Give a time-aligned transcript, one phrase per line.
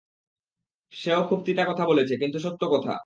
[0.93, 2.93] সেও খুব তিতা কথা বলেছে, কিন্তু সত্য কথা।